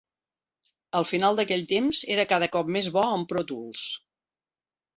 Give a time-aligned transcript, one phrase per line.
[0.99, 3.87] Al final d'aquell temps era cada cop més bo amb Pro-Tools.